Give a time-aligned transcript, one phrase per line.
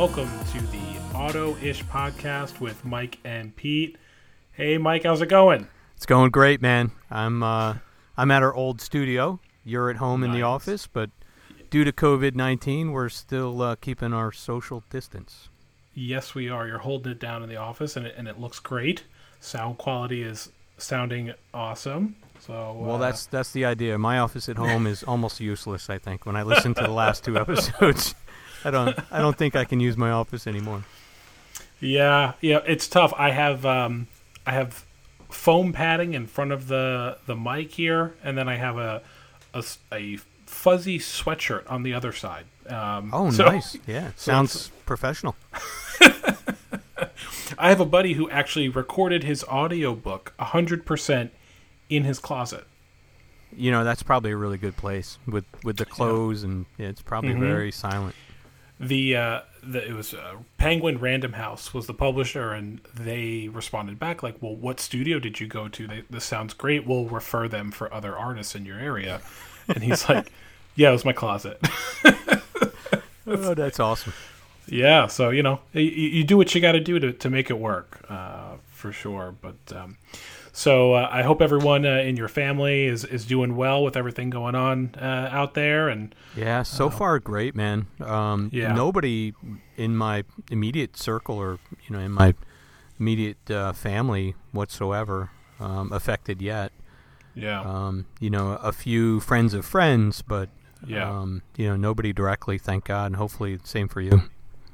[0.00, 3.98] Welcome to the Auto Ish podcast with Mike and Pete.
[4.52, 5.68] Hey, Mike, how's it going?
[5.94, 6.92] It's going great, man.
[7.10, 7.74] I'm uh,
[8.16, 9.40] I'm at our old studio.
[9.62, 11.10] You're at home in the office, but
[11.68, 15.50] due to COVID nineteen, we're still uh, keeping our social distance.
[15.92, 16.66] Yes, we are.
[16.66, 19.04] You're holding it down in the office, and it, and it looks great.
[19.38, 22.16] Sound quality is sounding awesome.
[22.38, 23.98] So, Well, uh, that's that's the idea.
[23.98, 25.90] My office at home is almost useless.
[25.90, 28.14] I think when I listen to the last two episodes,
[28.64, 30.84] I don't I don't think I can use my office anymore.
[31.80, 32.60] yeah, yeah.
[32.66, 33.12] It's tough.
[33.16, 34.06] I have um,
[34.46, 34.84] I have
[35.30, 39.02] foam padding in front of the the mic here, and then I have a
[39.92, 42.44] a fuzzy sweatshirt on the other side.
[42.68, 43.76] Um, Oh, so- nice.
[43.86, 45.36] Yeah, so sounds professional.
[47.58, 51.30] I have a buddy who actually recorded his audiobook 100%
[51.88, 52.64] in his closet.
[53.54, 57.02] You know, that's probably a really good place with with the clothes and yeah, it's
[57.02, 57.40] probably Mhm.
[57.40, 58.14] very silent.
[58.80, 63.98] The, uh, the it was uh, Penguin Random House was the publisher, and they responded
[63.98, 65.86] back like, "Well, what studio did you go to?
[65.86, 66.86] They, this sounds great.
[66.86, 69.20] We'll refer them for other artists in your area."
[69.68, 70.32] And he's like,
[70.76, 71.60] "Yeah, it was my closet."
[73.26, 74.12] Oh, that's awesome.
[74.66, 77.50] yeah, so you know, you, you do what you got to do to to make
[77.50, 78.49] it work, uh,
[78.80, 79.34] for sure.
[79.40, 79.96] But um,
[80.52, 84.30] so uh, I hope everyone uh, in your family is is doing well with everything
[84.30, 87.86] going on uh, out there, and Yeah, so far great, man.
[88.00, 88.72] Um, Yeah.
[88.72, 89.34] Nobody
[89.76, 92.34] in my immediate circle or you know in my
[92.98, 96.72] immediate uh, family whatsoever um, affected yet.
[97.34, 100.48] yeah, Um, you know, a few friends of friends, but
[100.86, 101.08] yeah.
[101.08, 102.58] um, you know nobody directly.
[102.58, 104.22] Thank God, and hopefully same for you.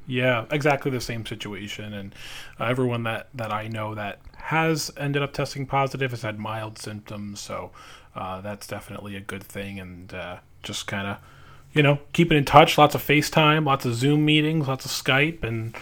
[0.07, 1.93] Yeah, exactly the same situation.
[1.93, 2.15] And
[2.59, 6.79] uh, everyone that, that I know that has ended up testing positive has had mild
[6.79, 7.41] symptoms.
[7.41, 7.71] So
[8.15, 9.79] uh, that's definitely a good thing.
[9.79, 11.17] And uh, just kind of,
[11.73, 12.77] you know, keeping in touch.
[12.77, 15.75] Lots of FaceTime, lots of Zoom meetings, lots of Skype, and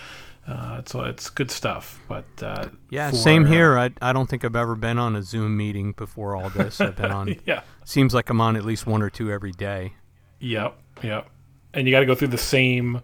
[0.48, 2.00] uh, it's it's good stuff.
[2.08, 3.78] But uh, Yeah, for, same uh, here.
[3.78, 6.82] I I don't think I've ever been on a Zoom meeting before all this.
[6.82, 7.36] I've been on.
[7.46, 7.62] Yeah.
[7.84, 9.94] Seems like I'm on at least one or two every day.
[10.40, 10.76] Yep.
[11.04, 11.30] Yep.
[11.76, 13.02] And you got to go through the same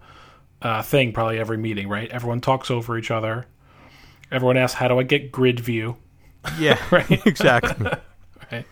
[0.62, 2.08] uh, thing probably every meeting, right?
[2.10, 3.46] Everyone talks over each other.
[4.30, 5.96] Everyone asks, "How do I get grid view?"
[6.58, 7.10] Yeah, Right.
[7.26, 7.90] exactly.
[8.50, 8.66] right?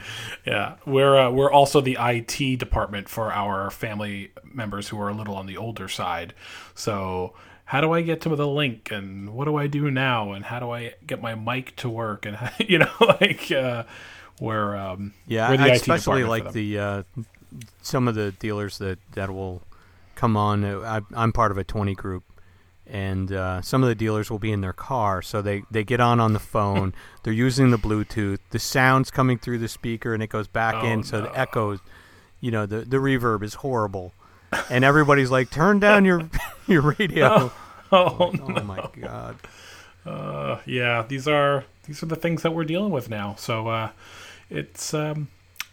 [0.47, 5.15] Yeah, we're uh, we're also the IT department for our family members who are a
[5.15, 6.35] little on the older side.
[6.75, 7.35] So,
[7.65, 10.61] how do I get to the link, and what do I do now, and how
[10.61, 13.85] do I get my mic to work, and you know, like uh,
[14.41, 17.03] we're um, Yeah, we're the I IT especially like the uh,
[17.83, 19.63] some of the dealers that that will
[20.21, 20.65] come on.
[20.65, 20.81] uh,
[21.15, 22.25] I, I'm part of a 20 group,
[22.87, 26.01] and uh, some of the dealers will be in their car, so they they get
[26.01, 26.93] on on the phone.
[27.23, 28.39] they're using the Bluetooth.
[28.51, 31.27] The sound's coming through the speaker, and it goes back Oh, in, so no.
[31.27, 31.79] the echoes.
[32.41, 34.13] You know, the the reverb is horrible,
[34.71, 36.29] and everybody's like, "Turn down your
[36.67, 37.51] your radio."
[37.93, 39.37] Oh, oh my god.
[40.07, 43.35] uh, yeah, these are these are the things that we're dealing with now.
[43.37, 43.91] So uh,
[44.49, 45.27] it's um,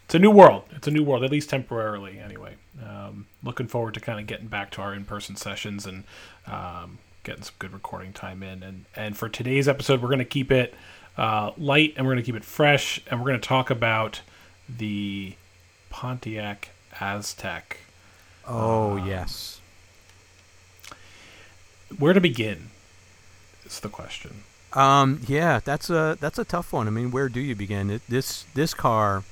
[0.08, 0.62] it's a new world.
[0.74, 2.54] It's a new world, at least temporarily, anyway.
[2.82, 6.04] Um, looking forward to kind of getting back to our in-person sessions and
[6.46, 8.62] um, getting some good recording time in.
[8.62, 10.72] And and for today's episode, we're going to keep it
[11.18, 14.22] uh, light and we're going to keep it fresh, and we're going to talk about
[14.66, 15.34] the
[15.90, 17.76] Pontiac Aztek.
[18.46, 19.60] Oh Um, yes.
[21.98, 22.70] Where to begin
[23.66, 24.44] is the question.
[24.72, 26.86] Um, yeah, that's a that's a tough one.
[26.86, 27.90] I mean, where do you begin?
[27.90, 29.24] It, this this car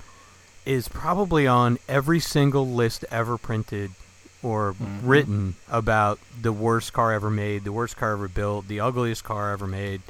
[0.66, 3.92] is probably on every single list ever printed
[4.42, 5.00] or Mhm.
[5.02, 9.50] written about the worst car ever made, the worst car ever built, the ugliest car
[9.52, 10.02] ever made.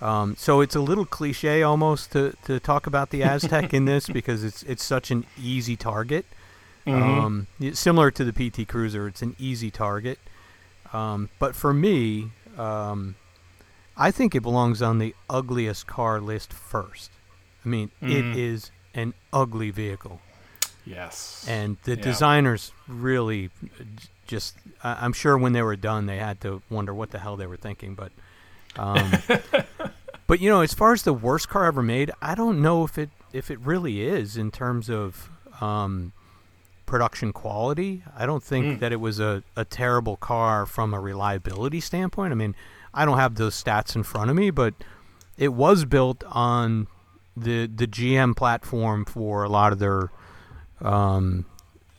[0.00, 4.08] Um, so it's a little cliche almost to, to talk about the Aztek in this
[4.18, 6.26] because it's it's such an easy target.
[6.86, 7.20] Mm-hmm.
[7.20, 10.18] Um, similar to the PT Cruiser, it's an easy target.
[10.92, 13.14] Um, but for me, um,
[13.96, 17.10] I think it belongs on the ugliest car list first.
[17.64, 18.10] I mean, Mm.
[18.10, 20.20] it is an ugly vehicle,
[20.84, 21.44] yes.
[21.48, 22.02] and the Yeah.
[22.02, 23.50] designers really
[23.80, 23.84] uh,
[24.26, 24.56] just.
[24.84, 27.56] I'm sure when they were done, they had to wonder what the hell they were
[27.56, 27.94] thinking.
[27.94, 28.10] But,
[28.76, 29.12] um,
[30.26, 32.98] but you know, as far as the worst car ever made, I don't know if
[32.98, 35.28] it if it really is in terms of
[35.60, 36.12] um,
[36.86, 38.02] production quality.
[38.16, 38.80] I don't think Mm.
[38.80, 42.32] that it was a, a terrible car from a reliability standpoint.
[42.32, 42.54] I mean,
[42.92, 44.74] I don't have those stats in front of me, but
[45.38, 46.88] it was built on
[47.36, 50.10] the the GM platform for a lot of their
[50.80, 51.46] um,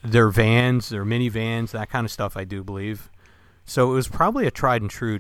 [0.04, 2.38] their vans, their minivans, that kind of stuff.
[2.38, 3.10] I do believe.
[3.66, 5.20] So it was probably a tried and true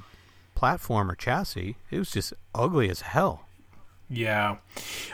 [0.55, 1.77] platform or chassis.
[1.89, 3.45] It was just ugly as hell.
[4.09, 4.57] Yeah.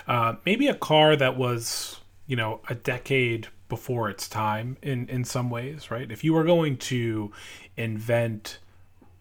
[0.07, 5.23] Uh, maybe a car that was, you know, a decade before its time in, in
[5.23, 6.11] some ways, right?
[6.11, 7.31] If you were going to
[7.77, 8.59] invent,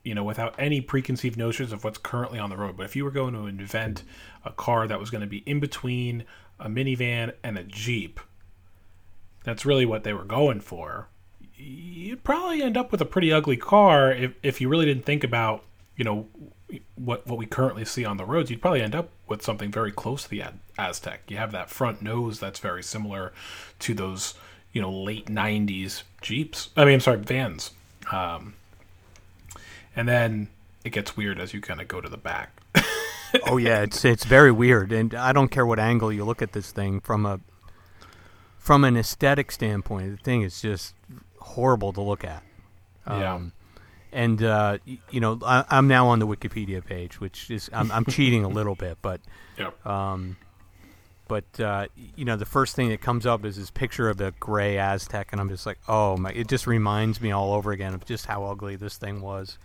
[0.09, 2.79] you know, without any preconceived notions of what's currently on the road.
[2.79, 4.05] But if you were going to invent
[4.43, 6.25] a car that was going to be in between
[6.59, 8.19] a minivan and a Jeep,
[9.45, 11.09] that's really what they were going for.
[11.55, 15.25] You'd probably end up with a pretty ugly car if, if you really didn't think
[15.25, 15.63] about,
[15.95, 16.27] you know,
[16.95, 18.51] what what we currently see on the roads.
[18.51, 20.43] You'd probably end up with something very close to the
[20.79, 21.19] Aztek.
[21.29, 23.35] You have that front nose that's very similar
[23.81, 24.35] to those,
[24.73, 26.71] you know, late '90s Jeeps.
[26.79, 27.73] I mean, I'm sorry, vans.
[28.11, 28.55] Um,
[29.99, 30.49] and then
[30.85, 32.63] it gets weird as you kind of go to the back.
[33.47, 36.53] oh yeah, it's it's very weird, and I don't care what angle you look at
[36.53, 37.41] this thing from a
[38.59, 40.17] from an aesthetic standpoint.
[40.17, 40.95] The thing is just
[41.41, 42.45] horrible to look at.
[43.07, 43.41] Um, yeah.
[44.13, 44.79] And uh,
[45.11, 48.49] you know, I, am now on the Wikipedia page, which is I'm, I'm cheating a
[48.49, 49.21] little bit, but
[49.59, 49.85] yep.
[49.85, 50.37] um,
[51.27, 54.31] but uh, you know, the first thing that comes up is this picture of a
[54.31, 56.31] gray Aztek and I'm just like, oh my!
[56.31, 59.59] It just reminds me all over again of just how ugly this thing was.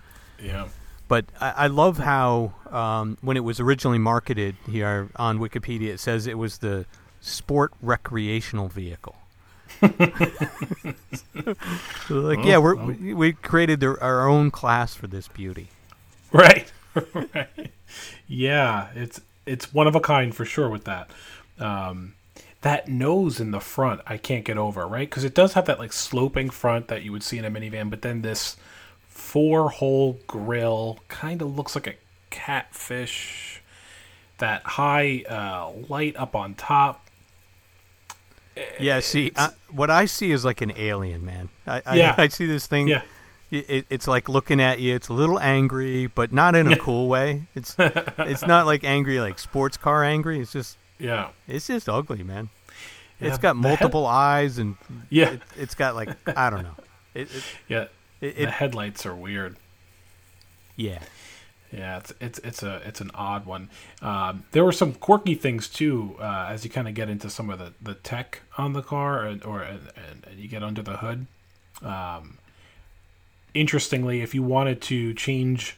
[0.43, 0.67] Yeah.
[1.07, 5.99] But I, I love how um, when it was originally marketed here on Wikipedia, it
[5.99, 6.85] says it was the
[7.21, 9.15] sport recreational vehicle.
[9.79, 9.89] so
[12.09, 12.85] like, oh, yeah, we're, oh.
[12.85, 15.69] we we created the, our own class for this beauty.
[16.31, 16.71] Right.
[17.13, 17.71] right.
[18.27, 21.11] Yeah, it's it's one of a kind for sure with that.
[21.59, 22.13] Um,
[22.61, 25.09] that nose in the front, I can't get over, right?
[25.09, 27.89] Because it does have that like sloping front that you would see in a minivan,
[27.89, 28.55] but then this
[29.33, 31.95] four hole grill kind of looks like a
[32.29, 33.61] catfish.
[34.37, 37.03] That high uh, light up on top
[38.79, 41.49] yeah, see, uh, what I see is like an alien, man.
[41.65, 42.15] I, I yeah.
[42.17, 42.87] I, see this thing.
[42.87, 43.01] Yeah.
[43.51, 44.95] It, it's like looking at you.
[44.95, 47.43] It's a little angry, but not in a cool way.
[47.55, 50.39] It's it's not like angry like sports car angry.
[50.39, 51.29] It's just yeah.
[51.47, 52.49] It's just ugly, man.
[53.19, 54.75] Yeah, it's got multiple head- eyes and
[55.09, 55.33] yeah.
[55.33, 56.75] It, has got like I don't know.
[57.13, 57.29] It,
[57.67, 57.85] yeah.
[58.31, 59.57] The headlights are weird.
[60.75, 60.99] Yeah.
[61.71, 63.69] Yeah, it's it's it's a it's an odd one.
[64.01, 67.49] Um, there were some quirky things too uh, as you kind of get into some
[67.49, 69.89] of the, the tech on the car, or, or and,
[70.29, 71.25] and you get under the hood.
[71.81, 72.37] Um,
[73.55, 75.75] interestingly, if you wanted to change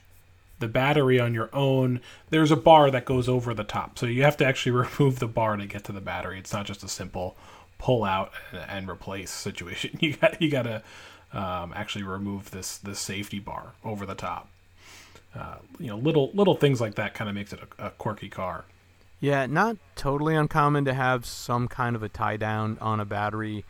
[0.60, 4.24] the battery on your own, there's a bar that goes over the top, so you
[4.24, 6.40] have to actually remove the bar to get to the battery.
[6.40, 7.38] It's not just a simple
[7.78, 8.32] pull out
[8.68, 9.98] and replace situation.
[10.02, 10.84] You got you got to
[11.36, 14.50] um, actually remove this this safety bar over the top
[15.38, 18.30] uh, you know, little little things like that kind of makes it a, a, quirky
[18.30, 18.66] car.
[19.20, 23.66] Yeah, not totally uncommon to have some kind of a tie down on a battery,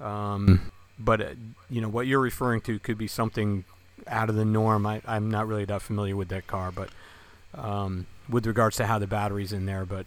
[0.00, 1.28] um, but uh,
[1.68, 3.64] you know what you're referring to could be something
[4.06, 4.86] out of the norm.
[4.86, 6.88] I, I'm not really that familiar with that car, but
[7.54, 10.06] um, with regards to how the battery's in there, but.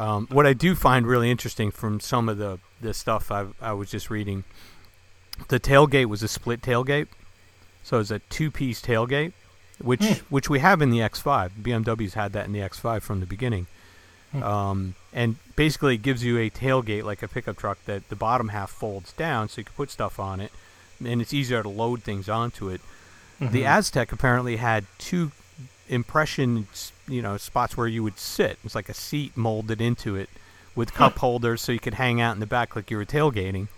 [0.00, 3.72] Um, what I do find really interesting from some of the, the stuff i I
[3.72, 4.44] was just reading,
[5.46, 7.08] the tailgate was a split tailgate.
[7.84, 9.32] So it's a two piece tailgate
[9.82, 10.18] which mm.
[10.30, 11.50] which we have in the X5.
[11.62, 13.66] BMW's had that in the X5 from the beginning.
[14.34, 14.42] Mm.
[14.42, 18.48] Um, and basically it gives you a tailgate like a pickup truck that the bottom
[18.48, 20.52] half folds down so you can put stuff on it
[21.02, 22.80] and it's easier to load things onto it.
[23.40, 23.52] Mm-hmm.
[23.52, 25.32] The Aztek apparently had two
[25.88, 26.66] impression
[27.06, 28.58] you know spots where you would sit.
[28.64, 30.28] It's like a seat molded into it
[30.74, 33.68] with cup holders so you could hang out in the back like you were tailgating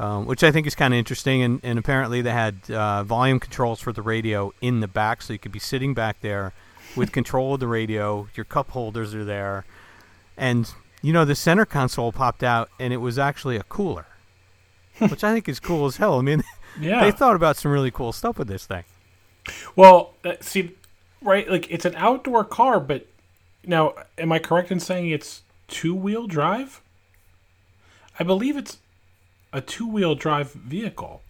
[0.00, 1.42] um, which I think is kind of interesting.
[1.42, 5.34] And, and apparently they had uh, volume controls for the radio in the back, so
[5.34, 6.54] you could be sitting back there
[6.96, 8.26] with control of the radio.
[8.34, 9.66] Your cup holders are there,
[10.38, 14.06] and you know the center console popped out, and it was actually a cooler,
[14.98, 16.18] which I think is cool as hell.
[16.18, 16.42] I mean,
[16.80, 17.04] yeah.
[17.04, 18.84] they thought about some really cool stuff with this thing.
[19.76, 20.76] Well, uh, see,
[21.20, 23.06] right, like it's an outdoor car, but
[23.66, 26.80] now, am I correct in saying it's two wheel drive?
[28.18, 28.78] I believe it's
[29.52, 31.22] a two wheel drive vehicle.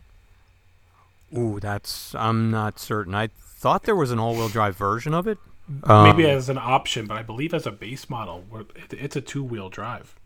[1.37, 3.15] Ooh, that's I'm not certain.
[3.15, 5.39] I thought there was an all wheel drive version of it.
[5.69, 8.45] Maybe um, as an option, but I believe as a base model,
[8.91, 10.17] it's a two wheel drive.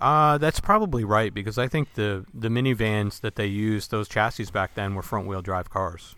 [0.00, 4.46] Uh, that's probably right because I think the the minivans that they used those chassis
[4.46, 6.14] back then were front wheel drive cars.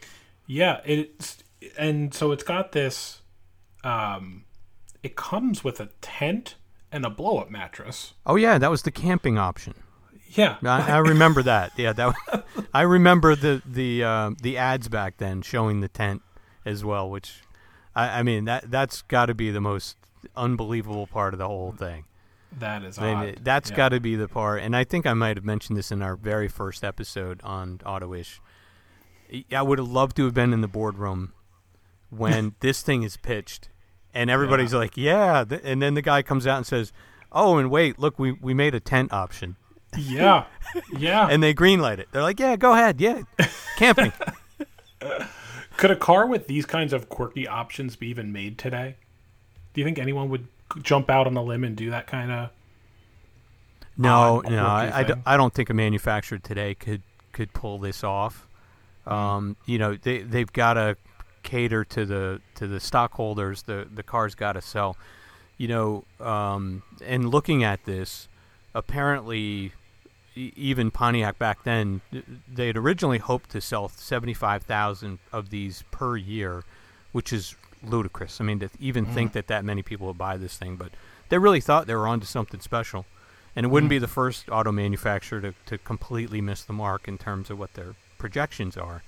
[0.46, 1.44] Yeah, it's
[1.78, 3.22] and so it's got this.
[3.84, 4.44] Um,
[5.02, 6.56] it comes with a tent
[6.90, 8.14] and a blow up mattress.
[8.24, 9.74] Oh yeah, that was the camping option.
[10.30, 11.72] Yeah, I, I remember that.
[11.76, 12.44] Yeah, that.
[12.74, 16.22] I remember the the uh, the ads back then showing the tent
[16.64, 17.42] as well, which
[17.94, 19.96] I, I mean that that's got to be the most
[20.36, 22.04] unbelievable part of the whole thing.
[22.58, 23.76] That is I mean, That's yeah.
[23.76, 26.16] got to be the part, and I think I might have mentioned this in our
[26.16, 28.38] very first episode on Autoish.
[29.52, 31.32] I would have loved to have been in the boardroom
[32.08, 33.68] when this thing is pitched,
[34.14, 34.78] and everybody's yeah.
[34.78, 36.92] like, "Yeah," and then the guy comes out and says,
[37.30, 39.56] "Oh, and wait, look, we we made a tent option."
[39.96, 40.44] Yeah,
[40.96, 41.28] yeah.
[41.28, 42.08] and they greenlight it.
[42.12, 43.00] They're like, "Yeah, go ahead.
[43.00, 43.22] Yeah,
[43.76, 44.12] camping."
[45.76, 48.96] Could a car with these kinds of quirky options be even made today?
[49.74, 50.48] Do you think anyone would
[50.82, 52.50] jump out on a limb and do that kind of?
[53.96, 55.14] No, no, I, I, d-?
[55.24, 57.02] I don't think a manufacturer today could
[57.32, 58.46] could pull this off.
[59.06, 59.12] Hmm.
[59.12, 60.96] Um, you know, they they've got to
[61.42, 63.62] cater to the to the stockholders.
[63.62, 64.96] The the car's got to sell.
[65.58, 68.28] You know, um, and looking at this,
[68.76, 69.72] apparently,
[70.34, 72.02] even Pontiac back then,
[72.46, 76.62] they had originally hoped to sell seventy five thousand of these per year,
[77.12, 78.40] which is ludicrous.
[78.40, 80.90] I mean, to even think that that many people would buy this thing, but
[81.28, 83.06] they really thought they were onto something special.
[83.54, 87.16] And it wouldn't be the first auto manufacturer to, to completely miss the mark in
[87.16, 89.02] terms of what their projections are.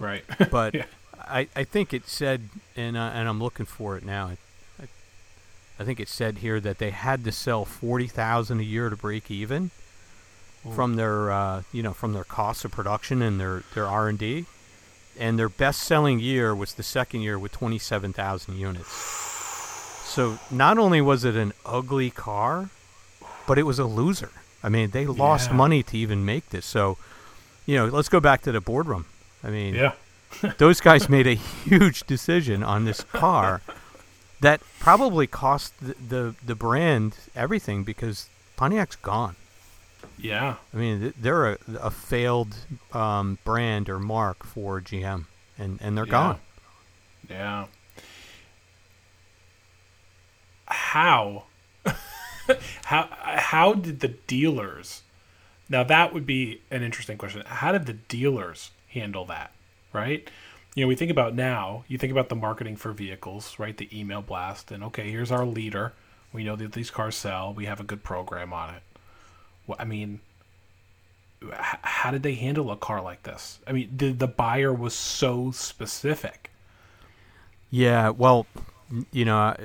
[0.00, 0.24] Right.
[0.50, 0.86] But Yeah.
[1.16, 4.32] I, I think it said, and, uh, and I'm looking for it now.
[5.78, 8.96] I, think it said here that they had to sell forty thousand a year to
[8.96, 9.70] break even
[10.74, 14.18] from their uh, you know from their cost of production and their their R and
[14.18, 14.46] D,
[15.18, 18.90] and their best selling year was the second year with twenty seven thousand units.
[20.06, 22.70] So not only was it an ugly car,
[23.46, 24.30] but it was a loser.
[24.62, 25.56] I mean, they lost Yeah.
[25.56, 26.64] money to even make this.
[26.64, 26.96] So,
[27.66, 29.04] you know, let's go back to the boardroom.
[29.42, 29.92] I mean, yeah.
[30.58, 33.60] those guys made a huge decision on this car
[34.44, 39.36] that probably cost the, the, the brand everything because Pontiac's gone.
[40.18, 40.56] Yeah.
[40.72, 42.54] I mean, they're a, a failed
[42.92, 45.24] um, brand or mark for GM,
[45.58, 46.10] and, and they're Yeah.
[46.10, 46.38] gone.
[47.30, 47.66] Yeah.
[50.66, 51.44] How?
[52.84, 55.02] how how did the dealers?
[55.68, 57.42] Now that would be an interesting question.
[57.46, 59.52] How did the dealers handle that?
[59.92, 60.28] Right?
[60.74, 61.84] You know, we think about now.
[61.86, 63.76] You think about the marketing for vehicles, right?
[63.76, 65.92] The email blast, and okay, here's our leader.
[66.32, 67.54] We know that these cars sell.
[67.54, 68.82] We have a good program on it.
[69.66, 70.20] Well, I mean,
[71.52, 73.60] how did they handle a car like this?
[73.66, 76.50] I mean, the the buyer was so specific.
[77.70, 78.46] Yeah, well,
[79.12, 79.56] you know,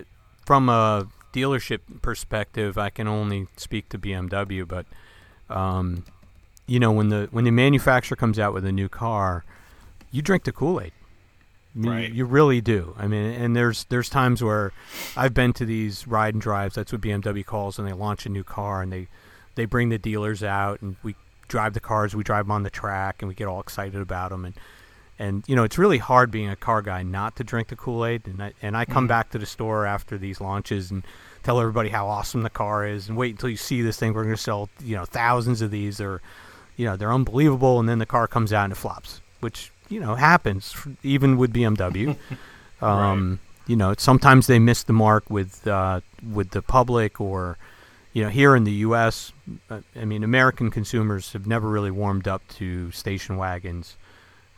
[0.46, 4.86] from a dealership perspective, I can only speak to BMW, but
[5.50, 6.06] um,
[6.68, 9.44] you know, when the when the manufacturer comes out with a new car,
[10.12, 10.94] you drink the Kool Aid.
[11.76, 12.12] You- Right.
[12.12, 12.96] You really do.
[12.98, 14.72] I mean, and there's there's times where
[15.16, 16.76] I've been to these ride and drives.
[16.76, 19.08] That's what BMW calls, and they launch a new car, and they
[19.56, 21.16] they bring the dealers out, and we
[21.48, 22.16] drive the cars.
[22.16, 24.56] We drive them on the track, and we get all excited about them, and
[25.20, 28.06] and you know it's really hard being a car guy not to drink the Kool
[28.06, 28.26] Aid.
[28.26, 29.10] And I and I come mm-hmm.
[29.10, 31.04] back to the store after these launches and
[31.44, 34.14] tell everybody how awesome the car is, and wait until you see this thing.
[34.14, 35.98] We're going to sell you know thousands of these.
[35.98, 36.22] They're
[36.78, 40.00] you know they're unbelievable, and then the car comes out and it flops, which you
[40.00, 42.15] know happens even with BMW.
[42.81, 46.01] um, You know, sometimes they miss the mark with uh,
[46.34, 47.58] with the public or.
[48.12, 49.31] You know, here in the U.S.,
[49.69, 53.98] uh, I mean, American consumers have never really warmed up to station wagons.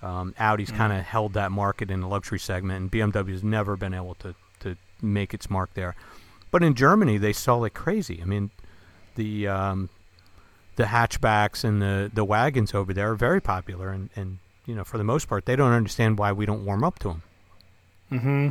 [0.01, 3.75] Um, Audi's kind of held that market in the luxury segment, and BMW has never
[3.75, 5.95] been able to, to make its mark there.
[6.49, 8.19] But in Germany, they sell like crazy.
[8.21, 8.51] I mean,
[9.15, 9.89] the um,
[10.77, 14.83] the hatchbacks and the, the wagons over there are very popular, and, and you know,
[14.83, 17.23] for the most part, they don't understand why we don't warm up to them.
[18.11, 18.49] Mm-hmm.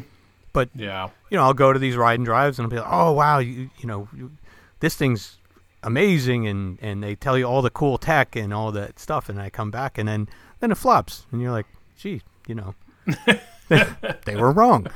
[0.53, 1.11] But Yeah.
[1.31, 3.39] you know, I'll go to these ride and drives and I'll be like, oh wow,
[3.39, 4.33] you, you know, you,
[4.81, 5.37] this thing's
[5.83, 9.41] amazing, and and they tell you all the cool tech and all that stuff, and
[9.41, 10.29] I come back and then
[10.61, 12.75] then it flops, and you're like, gee, you know,
[13.69, 14.87] they were wrong,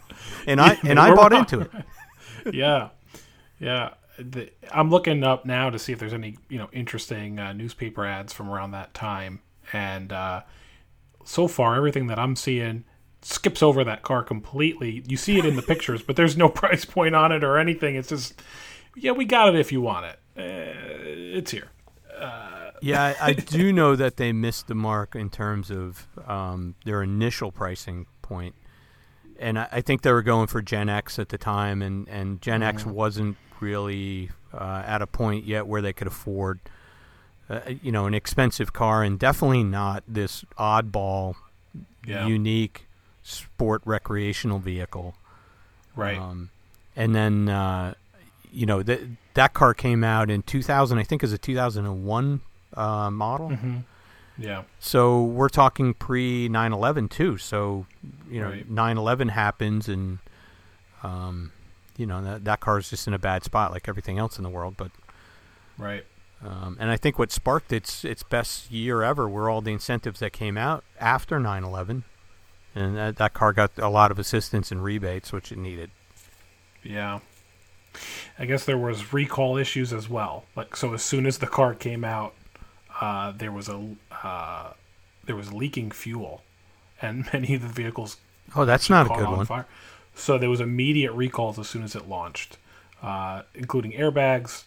[0.46, 1.40] and I and I bought wrong.
[1.42, 1.70] into it.
[2.54, 2.88] yeah,
[3.58, 3.94] yeah.
[4.18, 8.04] The, I'm looking up now to see if there's any you know interesting uh, newspaper
[8.04, 9.40] ads from around that time,
[9.72, 10.42] and uh,
[11.24, 12.84] so far everything that I'm seeing
[13.22, 15.02] skips over that car completely.
[15.06, 17.96] You see it in the pictures, but there's no price point on it or anything.
[17.96, 18.40] It's just
[18.96, 20.18] yeah, we got it if you want it.
[20.36, 21.70] Uh, it's here.
[22.84, 27.02] Yeah, I, I do know that they missed the mark in terms of um, their
[27.02, 28.54] initial pricing point,
[29.38, 32.42] and I, I think they were going for Gen X at the time, and and
[32.42, 36.60] Gen X wasn't really uh, at a point yet where they could afford,
[37.50, 41.34] uh, you know, an expensive car, and definitely not this oddball,
[42.06, 42.26] Yeah.
[42.26, 42.86] unique
[43.22, 45.14] sport recreational vehicle.
[45.96, 46.18] Right.
[46.18, 46.50] Um,
[46.96, 47.94] and then, uh,
[48.52, 49.00] you know, that
[49.34, 50.98] that car came out in 2000.
[50.98, 52.40] I think is a 2001
[52.76, 53.48] uh, model.
[53.56, 53.78] hmm
[54.38, 54.62] Yeah.
[54.80, 57.36] So we're talking pre 9/11 too.
[57.38, 57.86] So
[58.30, 58.68] you know, Right.
[58.70, 60.18] 9/11 happens, and
[61.02, 61.52] um,
[61.96, 64.42] you know that that car is just in a bad spot, like everything else in
[64.44, 64.74] the world.
[64.76, 64.90] But
[65.78, 66.04] Right.
[66.44, 70.20] Um, and I think what sparked its its best year ever were all the incentives
[70.20, 72.02] that came out after 9/11,
[72.74, 75.90] and that, that car got a lot of assistance and rebates, which it needed.
[76.82, 77.20] Yeah.
[78.38, 80.44] I guess there was recall issues as well.
[80.56, 82.34] Like so, as soon as the car came out,
[83.00, 84.72] uh, there was a uh,
[85.24, 86.42] there was leaking fuel,
[87.00, 88.16] and many of the vehicles
[88.54, 89.46] Oh, that's not a good on one.
[89.46, 89.66] fire.
[90.14, 92.58] So there was immediate recalls as soon as it launched,
[93.02, 94.64] uh, including airbags,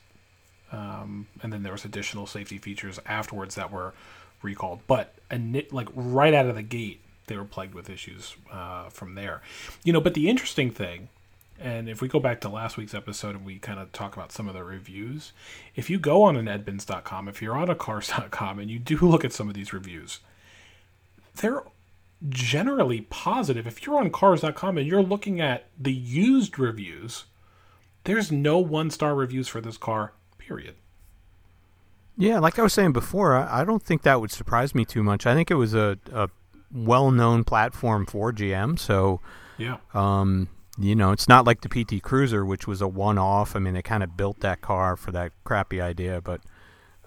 [0.71, 3.93] um, and then there was additional safety features afterwards that were
[4.41, 4.81] recalled.
[4.87, 5.13] But
[5.71, 9.41] like right out of the gate, they were plagued with issues uh, from there.
[9.83, 11.09] You know, but the interesting thing,
[11.59, 14.31] and if we go back to last week's episode and we kind of talk about
[14.31, 15.33] some of the reviews,
[15.75, 19.25] if you go on an edmunds.com, if you're on a cars.com and you do look
[19.25, 20.19] at some of these reviews,
[21.35, 21.63] they're
[22.29, 23.67] generally positive.
[23.67, 27.25] If you're on cars.com and you're looking at the used reviews,
[28.05, 30.13] there's no one star reviews for this car,
[30.47, 30.75] period.
[32.17, 35.27] Yeah, like I was saying before, I, don't think that would surprise me too much.
[35.27, 36.29] I think it was a, a
[36.73, 39.21] well-known platform for GM, so
[39.57, 39.77] Yeah.
[39.93, 40.49] um,
[40.79, 43.55] you know, it's not like the PT Cruiser, which was a one-off.
[43.55, 46.41] I mean, they kind of built that car for that crappy idea, but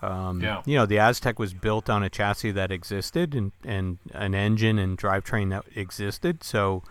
[0.03, 0.63] um, Yeah.
[0.65, 4.79] you know, the Aztek was built on a chassis that existed and, and an engine
[4.79, 6.43] and drivetrain that existed.
[6.45, 6.83] So,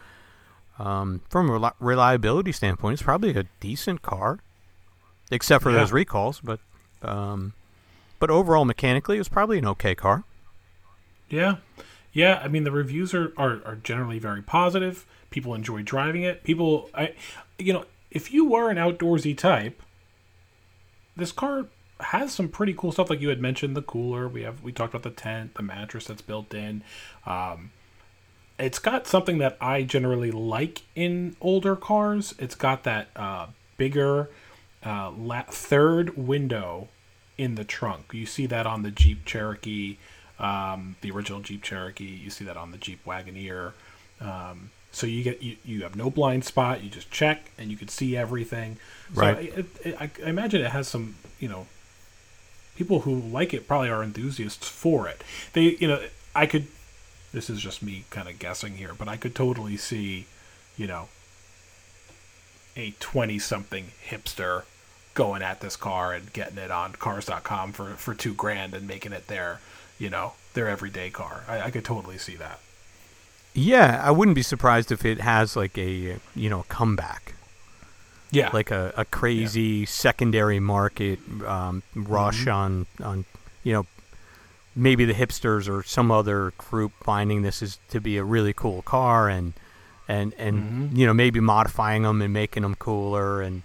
[0.78, 4.40] um, from a reliability standpoint, it's probably a decent car,
[5.32, 5.78] except for Yeah.
[5.78, 6.40] those recalls.
[6.42, 6.60] But,
[7.02, 7.54] um,
[8.20, 10.24] but overall, mechanically, it was probably an okay car.
[11.30, 11.58] Yeah.
[12.12, 15.06] Yeah, I mean the reviews are, are, are generally very positive.
[15.30, 16.44] People enjoy driving it.
[16.44, 17.14] People I
[17.60, 19.82] you know, if you were an outdoorsy type,
[21.16, 21.68] this car
[22.00, 24.28] has some pretty cool stuff like you had mentioned the cooler.
[24.28, 26.82] We have we talked about the tent, the mattress that's built in.
[27.28, 27.72] Um
[28.58, 32.34] it's got something that I generally like in older cars.
[32.40, 34.30] It's got that uh, bigger
[34.86, 36.88] uh, la- third window
[37.38, 38.12] in the trunk.
[38.14, 39.98] You see that on the Jeep Cherokee,
[40.40, 42.04] um, the original Jeep Cherokee.
[42.06, 43.74] You see that on the Jeep Wagoneer.
[44.22, 46.84] Um, so you get you, you have no blind spot.
[46.84, 48.78] You just check and you can see everything.
[49.14, 49.66] So Right.
[49.86, 51.68] I, I, I imagine it has some you know
[52.76, 55.24] people who like it probably are enthusiasts for it.
[55.54, 56.02] They you know
[56.36, 56.68] I could.
[57.32, 60.26] This is just me kind of guessing here, but I could totally see,
[60.76, 61.10] you know,
[62.80, 64.64] a 20 something hipster
[65.14, 69.12] going at this car and getting it on cars.com for, for two grand and making
[69.12, 69.60] it their,
[69.98, 71.44] you know, their everyday car.
[71.48, 72.60] I, I could totally see that.
[73.54, 77.34] Yeah, I wouldn't be surprised if it has like a you know comeback.
[78.32, 78.52] Yeah.
[78.54, 82.50] like a, a crazy secondary market um, rush Mm-hmm.
[82.52, 83.26] on on
[83.64, 83.86] you know
[84.76, 88.84] maybe the hipsters or some other group finding this is to be a really cool
[88.84, 89.54] car and
[90.10, 90.98] and and Mhm.
[90.98, 93.62] you know maybe modifying them and making them cooler and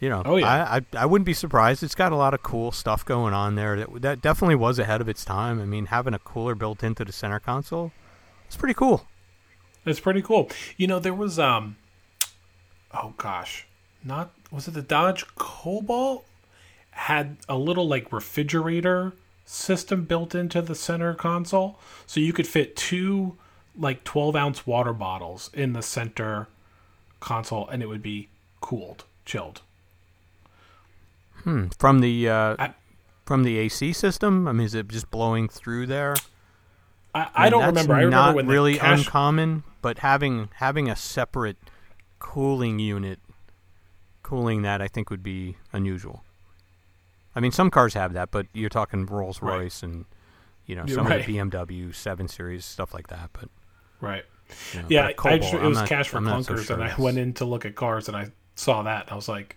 [0.00, 0.64] you know Oh, yeah.
[0.64, 3.54] I, I I wouldn't be surprised it's got a lot of cool stuff going on
[3.54, 6.82] there that that definitely was ahead of its time I mean having a cooler built
[6.82, 7.92] into the center console
[8.46, 9.06] it's pretty cool
[9.86, 10.50] It's pretty cool.
[10.76, 11.76] You know, there was um
[12.92, 13.66] oh gosh.
[14.04, 16.26] Not was it the Dodge Cobalt
[16.90, 19.12] had a little like refrigerator
[19.46, 21.78] system built into the center console.
[22.06, 23.36] So you could fit two
[23.80, 26.48] like 12 ounce water bottles in the center
[27.18, 28.28] console and it would be
[28.60, 29.62] cooled, chilled.
[31.44, 31.66] hmm.
[31.78, 32.74] from the uh, I-
[33.24, 36.14] from the AC system I mean is it just blowing through there
[37.14, 37.94] I, I don't that's remember.
[37.94, 41.56] I remember not when really cash, uncommon, but having having a separate
[42.20, 43.18] cooling unit
[44.22, 46.22] cooling that I think would be unusual.
[47.34, 49.58] I mean, some cars have that, but you're talking Rolls Right.
[49.58, 50.04] Royce and
[50.66, 51.18] you know You're some right.
[51.20, 53.30] of the BMW Seven Series stuff like that.
[53.32, 53.48] But
[54.00, 54.24] right.
[54.74, 56.64] you know, Yeah, I just, it I'm was not- cash for I'm not so clunkers,
[56.66, 59.14] sure and I went in to look at cars, and I saw that, and I
[59.14, 59.56] was like,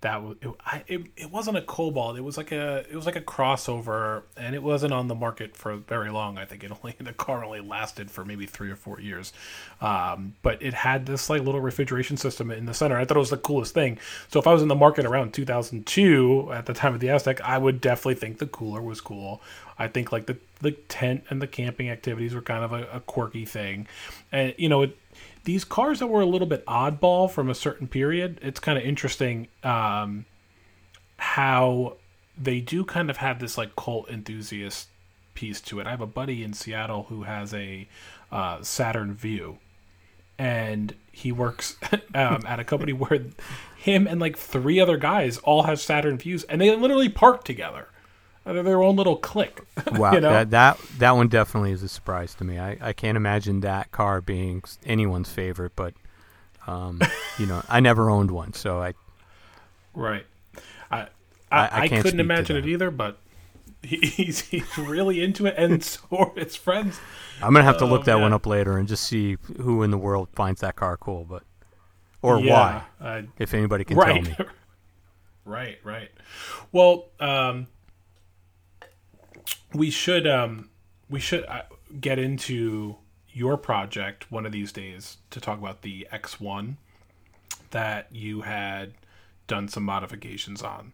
[0.00, 2.16] "That was it, I, it, it wasn't a Cobalt.
[2.16, 5.56] It was like a it was like a crossover, and it wasn't on the market
[5.56, 6.38] for very long.
[6.38, 9.32] I think it only the car only lasted for maybe three or four years,
[9.80, 12.96] um, but it had this like little refrigeration system in the center.
[12.96, 13.98] I thought it was the coolest thing.
[14.28, 17.40] So if I was in the market around 2002 at the time of the Aztek,
[17.40, 19.40] I would definitely think the cooler was cool.
[19.78, 23.00] I think like the the tent and the camping activities were kind of a, a
[23.00, 23.86] quirky thing,
[24.32, 24.96] and you know it,
[25.46, 28.38] these cars that were a little bit oddball from a certain period.
[28.42, 30.26] It's kind of interesting um,
[31.18, 31.96] how
[32.36, 34.88] they do kind of have this like cult enthusiast
[35.34, 35.86] piece to it.
[35.86, 37.86] I have a buddy in Seattle who has a
[38.32, 39.58] uh, Saturn Vue,
[40.36, 41.76] and he works
[42.14, 43.26] um, at a company where
[43.78, 47.86] him and like three other guys all have Saturn Vues, and they literally park together.
[48.46, 49.60] They're their own little clique.
[49.92, 50.30] wow, you know?
[50.30, 52.58] that that that one definitely is a surprise to me.
[52.58, 55.94] I, I can't imagine that car being anyone's favorite, but
[56.66, 57.00] um,
[57.38, 58.94] you know, I never owned one, so I
[59.94, 60.26] Right.
[60.90, 61.08] I I,
[61.50, 63.18] I- I, couldn't imagine it either, but
[63.82, 67.00] he, he's he's really into it, and so are his friends.
[67.42, 69.90] I'm gonna have to Oh, look that one up later and just see who in
[69.90, 71.42] the world finds that car cool, but
[72.22, 74.24] or Yeah, why, uh, if anybody can right.
[74.24, 74.50] tell me.
[75.44, 75.78] right.
[75.84, 76.10] Right.
[76.72, 77.66] Well, um,
[79.74, 80.70] we should um,
[81.08, 81.62] we should uh,
[82.00, 82.96] get into
[83.30, 86.76] your project one of these days to talk about the X1
[87.70, 88.94] that you had
[89.46, 90.92] done some modifications on.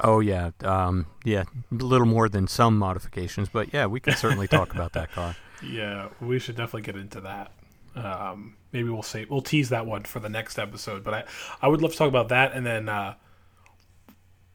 [0.00, 4.48] Oh yeah, um, yeah, a little more than some modifications, but yeah, we can certainly
[4.48, 5.36] talk about that car.
[5.62, 7.50] Yeah, we should definitely get into that.
[7.94, 11.02] Um, maybe we'll say we'll tease that one for the next episode.
[11.02, 11.24] But I,
[11.62, 13.14] I would love to talk about that and then uh,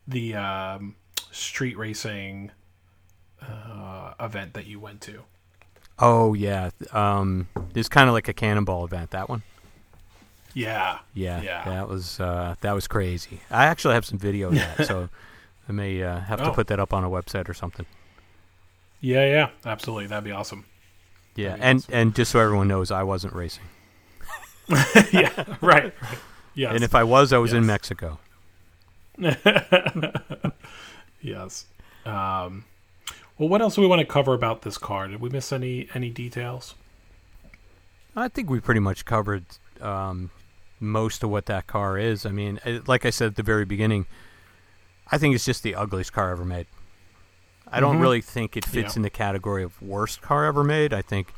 [0.08, 0.96] the um,
[1.32, 2.52] street racing
[3.42, 5.22] uh, event that you went to.
[6.00, 9.12] Oh yeah, um, it's kind of like a cannonball event.
[9.12, 9.44] That one.
[10.54, 11.00] Yeah.
[11.14, 11.64] Yeah, Yeah.
[11.66, 13.40] that was uh, that was crazy.
[13.50, 15.10] I actually have some video of that, so
[15.70, 16.54] I may uh, have to Oh.
[16.54, 17.86] put that up on a website or something.
[19.00, 20.08] Yeah, yeah, absolutely.
[20.08, 20.66] That'd be awesome.
[21.36, 21.94] Yeah, That'd and awesome.
[21.96, 23.64] and just so everyone knows, I wasn't racing,
[25.14, 25.94] yeah, right.
[26.54, 26.74] Yes.
[26.76, 28.20] and if I was, I was in Mexico.
[31.22, 31.66] yes.
[32.06, 32.66] Um,
[33.42, 35.08] well, what else do we want to cover about this car?
[35.08, 36.76] Did we miss any any details?
[38.16, 39.46] I think we pretty much covered
[39.82, 40.30] um,
[40.80, 42.24] most of what that car is.
[42.24, 44.06] I mean, like I said at the very beginning,
[45.12, 46.68] I think it's just the ugliest car ever made.
[47.72, 48.02] I don't Mhm.
[48.02, 49.00] really think it fits Yeah.
[49.00, 50.94] in the category of worst car ever made.
[50.94, 51.34] I think,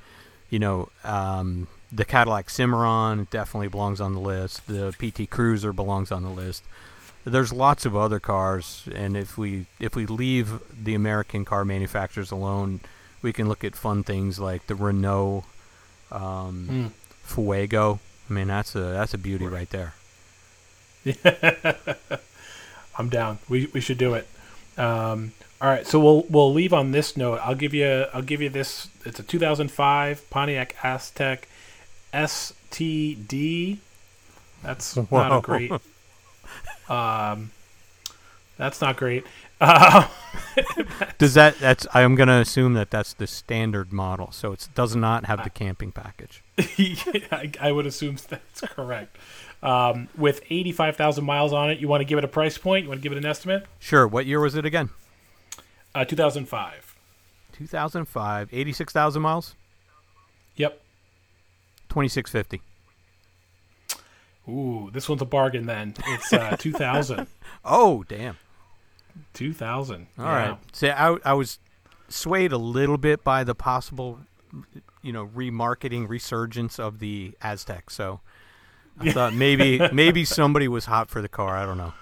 [0.49, 4.67] you know, um, the Cadillac Cimarron definitely belongs on the list.
[4.67, 6.63] The PT Cruiser belongs on the list.
[7.25, 12.31] There's lots of other cars, and if we if we leave the American car manufacturers
[12.31, 12.81] alone,
[13.21, 15.45] we can look at fun things like the Renault
[16.11, 16.91] um, Mm.
[17.23, 17.99] Fuego.
[18.29, 19.93] I mean, that's a that's a beauty right there.
[22.97, 23.39] I'm down.
[23.49, 24.27] We we should do it.
[24.77, 25.31] Um,
[25.61, 27.39] all right, so we'll we'll leave on this note.
[27.43, 28.89] I'll give you I'll give you this.
[29.05, 31.43] It's a 2005 Pontiac Aztek
[32.13, 33.77] STD.
[34.61, 35.37] That's not Whoa.
[35.37, 35.71] a great.
[36.89, 37.51] Um,
[38.57, 39.25] that's not great.
[39.61, 40.07] Uh,
[41.17, 45.25] Does that that's I'm gonna assume that that's the standard model, so it does not
[45.25, 46.43] have the camping package.
[46.59, 49.17] I, I would assume that's correct.
[49.61, 52.83] Um, with 85,000 miles on it, you want to give it a price point?
[52.83, 53.65] You want to give it an estimate?
[53.79, 54.05] Sure.
[54.05, 54.89] What year was it again?
[55.95, 56.95] Uh, 2005.
[57.53, 59.55] 2005, 86,000 miles,
[60.57, 60.81] Yep.
[61.89, 62.61] 2650.
[64.47, 65.93] Ooh, this one's a bargain then.
[66.05, 67.27] It's uh, 2000.
[67.63, 68.37] Oh, damn.
[69.33, 70.07] 2000.
[70.17, 70.31] All yeah.
[70.31, 70.57] right.
[70.71, 71.59] See, I I was
[72.09, 74.19] swayed a little bit by the possible,
[75.01, 77.89] you know, remarketing resurgence of the Aztek.
[77.89, 78.21] So
[78.99, 81.57] I thought maybe maybe somebody was hot for the car.
[81.57, 81.93] I don't know.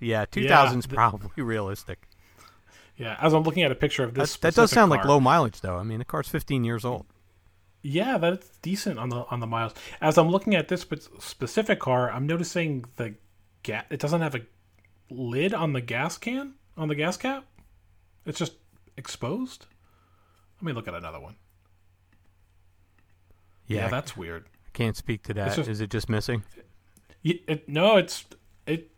[0.00, 2.02] Yeah, 2000's the- probably realistic.
[2.96, 5.20] Yeah, as I'm looking at a picture of this, that does specific sound like low
[5.20, 5.76] mileage, though.
[5.76, 7.06] I mean, the car's 15 years old.
[7.82, 9.72] Yeah, that's decent on the on the miles.
[10.00, 10.84] As I'm looking at this
[11.20, 13.14] specific car, I'm noticing the
[13.62, 13.84] gas.
[13.90, 14.40] It doesn't have a
[15.10, 17.44] lid on the gas can on the gas cap.
[18.26, 18.54] It's just
[18.96, 19.66] exposed.
[20.56, 21.36] Let me look at another one.
[23.66, 24.46] Yeah, Yeah, that's weird.
[24.66, 25.56] I can't speak to that.
[25.58, 26.42] Is just- it just missing?
[27.24, 28.24] Y- It, no, it's
[28.66, 28.90] it.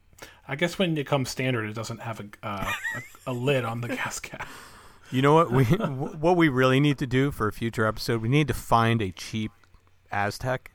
[0.48, 2.72] I guess when it comes standard, it doesn't have a uh,
[3.26, 4.46] a, a lid on the gas cap.
[5.10, 8.22] You know what we what we really need to do for a future episode?
[8.22, 9.50] We need to find a cheap
[10.12, 10.68] Aztek,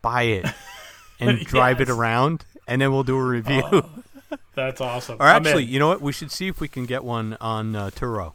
[0.00, 0.46] buy it,
[1.20, 3.62] and drive it around, and then we'll do a review.
[4.54, 5.16] That's awesome.
[5.20, 6.00] or actually, you know what?
[6.00, 8.32] We should see if we can get one on uh, Turo.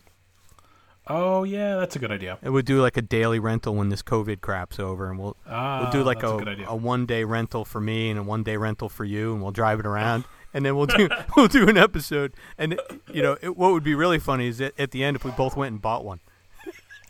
[1.07, 2.37] oh yeah, that's a good idea.
[2.43, 5.81] It would do like a daily rental when this COVID crap's over, and we'll Ah,
[5.81, 8.57] we'll do like a, a a one day rental for me and a one day
[8.57, 10.25] rental for you, and we'll drive it around.
[10.53, 12.79] And then we'll do we'll do an episode, and
[13.11, 15.31] you know it, what would be really funny is that at the end if we
[15.31, 16.19] both went and bought one.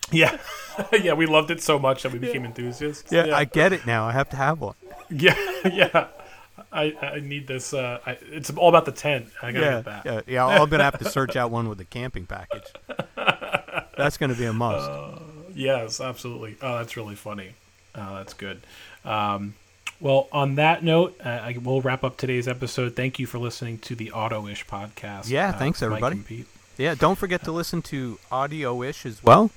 [0.10, 0.38] Yeah,
[1.02, 3.12] yeah, we loved it so much that we became enthusiasts.
[3.12, 4.06] Yeah, I get it now.
[4.06, 4.76] I have to have one.
[5.10, 6.08] yeah, yeah.
[6.72, 7.74] I, I need this.
[7.74, 9.28] Uh, I, it's all about the tent.
[9.42, 10.06] I gotta yeah, get that.
[10.06, 10.46] yeah, yeah.
[10.46, 12.72] I'm gonna have to search out one with a camping package.
[13.98, 14.90] That's gonna be a must.
[15.54, 16.56] Yes, absolutely.
[16.62, 17.50] Oh, that's really funny.
[17.94, 18.62] Oh, that's good.
[19.04, 19.56] Um,
[20.00, 22.96] well, on that note, uh, I will wrap up today's episode.
[22.96, 25.30] Thank you for listening to the Auto Ish podcast.
[25.30, 26.46] Yeah, uh, thanks, everybody.
[26.78, 29.50] yeah, don't forget to listen to Audio-ish as well,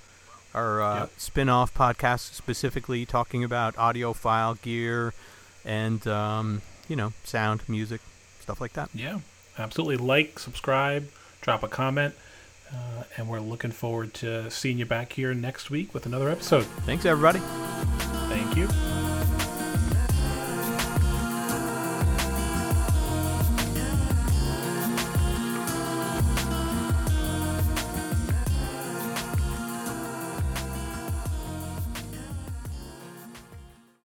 [0.55, 1.11] our uh, Yep.
[1.18, 5.12] spin-off podcast specifically talking about audiophile gear
[5.64, 8.00] and um, you know sound, music,
[8.40, 8.88] stuff like that.
[8.94, 9.18] Yeah,
[9.59, 9.98] absolutely.
[9.98, 11.09] Like, subscribe,
[11.42, 12.14] drop a comment,
[12.72, 16.64] uh, and we're looking forward to seeing you back here next week with another episode.
[16.87, 17.40] Thanks, everybody.
[18.31, 19.10] Thank you.